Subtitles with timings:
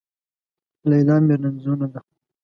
[0.89, 1.99] ليلا مې رنځونه ده